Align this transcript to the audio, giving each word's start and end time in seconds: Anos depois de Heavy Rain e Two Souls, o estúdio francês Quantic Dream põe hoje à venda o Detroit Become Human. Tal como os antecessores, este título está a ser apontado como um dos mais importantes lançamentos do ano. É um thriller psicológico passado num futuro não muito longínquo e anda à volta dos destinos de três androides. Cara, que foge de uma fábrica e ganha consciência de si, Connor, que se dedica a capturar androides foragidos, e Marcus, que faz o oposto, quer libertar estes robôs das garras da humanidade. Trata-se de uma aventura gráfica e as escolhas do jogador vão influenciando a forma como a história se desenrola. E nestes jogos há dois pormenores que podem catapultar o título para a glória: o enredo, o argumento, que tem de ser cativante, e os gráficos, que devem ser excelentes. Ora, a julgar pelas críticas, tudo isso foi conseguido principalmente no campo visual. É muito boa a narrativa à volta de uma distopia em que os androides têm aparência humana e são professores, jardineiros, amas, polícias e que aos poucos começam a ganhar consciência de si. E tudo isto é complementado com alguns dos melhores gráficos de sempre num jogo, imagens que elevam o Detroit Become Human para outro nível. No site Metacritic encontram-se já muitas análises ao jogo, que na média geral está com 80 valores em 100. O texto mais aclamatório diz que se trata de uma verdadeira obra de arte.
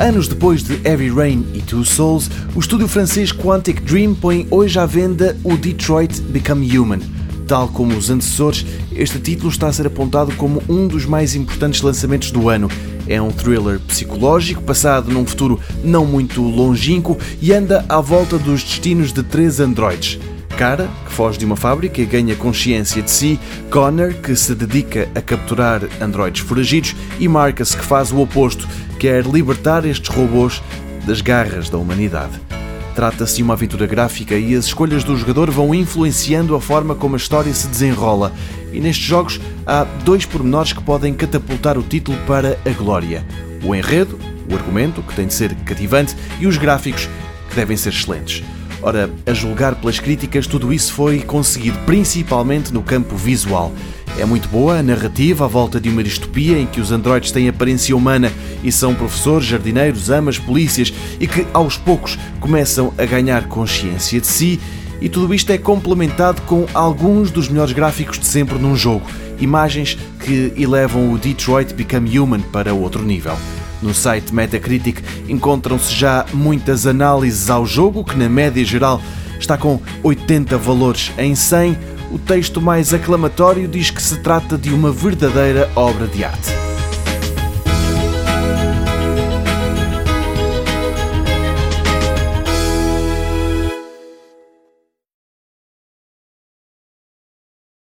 Anos 0.00 0.26
depois 0.26 0.62
de 0.62 0.80
Heavy 0.82 1.10
Rain 1.10 1.44
e 1.52 1.60
Two 1.60 1.84
Souls, 1.84 2.30
o 2.56 2.60
estúdio 2.60 2.88
francês 2.88 3.32
Quantic 3.32 3.82
Dream 3.82 4.14
põe 4.14 4.48
hoje 4.50 4.78
à 4.78 4.86
venda 4.86 5.36
o 5.44 5.58
Detroit 5.58 6.22
Become 6.22 6.78
Human. 6.78 7.00
Tal 7.46 7.68
como 7.68 7.94
os 7.94 8.08
antecessores, 8.08 8.64
este 8.92 9.18
título 9.18 9.50
está 9.50 9.68
a 9.68 9.72
ser 9.74 9.86
apontado 9.86 10.34
como 10.36 10.62
um 10.70 10.88
dos 10.88 11.04
mais 11.04 11.34
importantes 11.34 11.82
lançamentos 11.82 12.30
do 12.30 12.48
ano. 12.48 12.70
É 13.06 13.20
um 13.20 13.30
thriller 13.30 13.78
psicológico 13.80 14.62
passado 14.62 15.12
num 15.12 15.26
futuro 15.26 15.60
não 15.84 16.06
muito 16.06 16.40
longínquo 16.40 17.18
e 17.38 17.52
anda 17.52 17.84
à 17.86 18.00
volta 18.00 18.38
dos 18.38 18.62
destinos 18.62 19.12
de 19.12 19.22
três 19.22 19.60
androides. 19.60 20.18
Cara, 20.56 20.88
que 21.06 21.12
foge 21.12 21.38
de 21.38 21.44
uma 21.44 21.56
fábrica 21.56 22.00
e 22.00 22.06
ganha 22.06 22.36
consciência 22.36 23.02
de 23.02 23.10
si, 23.10 23.38
Connor, 23.70 24.14
que 24.14 24.34
se 24.34 24.54
dedica 24.54 25.10
a 25.14 25.20
capturar 25.20 25.82
androides 26.00 26.40
foragidos, 26.40 26.94
e 27.18 27.28
Marcus, 27.28 27.74
que 27.74 27.84
faz 27.84 28.12
o 28.12 28.18
oposto, 28.18 28.66
quer 29.00 29.24
libertar 29.24 29.86
estes 29.86 30.14
robôs 30.14 30.62
das 31.06 31.22
garras 31.22 31.70
da 31.70 31.78
humanidade. 31.78 32.38
Trata-se 32.94 33.36
de 33.36 33.42
uma 33.42 33.54
aventura 33.54 33.86
gráfica 33.86 34.36
e 34.36 34.54
as 34.54 34.66
escolhas 34.66 35.02
do 35.02 35.16
jogador 35.16 35.50
vão 35.50 35.74
influenciando 35.74 36.54
a 36.54 36.60
forma 36.60 36.94
como 36.94 37.14
a 37.14 37.16
história 37.16 37.52
se 37.54 37.66
desenrola. 37.66 38.30
E 38.74 38.78
nestes 38.78 39.06
jogos 39.06 39.40
há 39.66 39.84
dois 40.04 40.26
pormenores 40.26 40.74
que 40.74 40.82
podem 40.82 41.14
catapultar 41.14 41.78
o 41.78 41.82
título 41.82 42.18
para 42.26 42.58
a 42.62 42.70
glória: 42.70 43.24
o 43.64 43.74
enredo, 43.74 44.18
o 44.50 44.54
argumento, 44.54 45.02
que 45.02 45.14
tem 45.14 45.26
de 45.26 45.32
ser 45.32 45.54
cativante, 45.64 46.14
e 46.38 46.46
os 46.46 46.58
gráficos, 46.58 47.08
que 47.48 47.56
devem 47.56 47.78
ser 47.78 47.94
excelentes. 47.94 48.44
Ora, 48.82 49.10
a 49.26 49.32
julgar 49.32 49.76
pelas 49.76 49.98
críticas, 49.98 50.46
tudo 50.46 50.74
isso 50.74 50.92
foi 50.92 51.20
conseguido 51.20 51.78
principalmente 51.86 52.70
no 52.70 52.82
campo 52.82 53.16
visual. 53.16 53.72
É 54.18 54.24
muito 54.26 54.48
boa 54.48 54.78
a 54.78 54.82
narrativa 54.82 55.46
à 55.46 55.48
volta 55.48 55.80
de 55.80 55.88
uma 55.88 56.02
distopia 56.02 56.58
em 56.58 56.66
que 56.66 56.80
os 56.80 56.92
androides 56.92 57.30
têm 57.30 57.48
aparência 57.48 57.96
humana 57.96 58.30
e 58.62 58.70
são 58.70 58.94
professores, 58.94 59.46
jardineiros, 59.46 60.10
amas, 60.10 60.38
polícias 60.38 60.92
e 61.18 61.26
que 61.26 61.46
aos 61.52 61.76
poucos 61.76 62.18
começam 62.38 62.92
a 62.98 63.04
ganhar 63.04 63.48
consciência 63.48 64.20
de 64.20 64.26
si. 64.26 64.60
E 65.00 65.08
tudo 65.08 65.34
isto 65.34 65.50
é 65.50 65.58
complementado 65.58 66.42
com 66.42 66.66
alguns 66.74 67.30
dos 67.30 67.48
melhores 67.48 67.72
gráficos 67.72 68.18
de 68.18 68.26
sempre 68.26 68.58
num 68.58 68.76
jogo, 68.76 69.06
imagens 69.38 69.96
que 70.24 70.52
elevam 70.56 71.12
o 71.12 71.18
Detroit 71.18 71.72
Become 71.72 72.18
Human 72.18 72.40
para 72.40 72.74
outro 72.74 73.02
nível. 73.02 73.36
No 73.82 73.94
site 73.94 74.34
Metacritic 74.34 75.02
encontram-se 75.26 75.94
já 75.94 76.26
muitas 76.34 76.86
análises 76.86 77.48
ao 77.48 77.64
jogo, 77.64 78.04
que 78.04 78.16
na 78.16 78.28
média 78.28 78.64
geral 78.64 79.00
está 79.38 79.56
com 79.56 79.80
80 80.02 80.58
valores 80.58 81.12
em 81.16 81.34
100. 81.34 81.78
O 82.12 82.18
texto 82.18 82.60
mais 82.60 82.92
aclamatório 82.92 83.66
diz 83.66 83.90
que 83.90 84.02
se 84.02 84.18
trata 84.18 84.58
de 84.58 84.70
uma 84.70 84.92
verdadeira 84.92 85.70
obra 85.74 86.06
de 86.06 86.24
arte. 86.24 86.59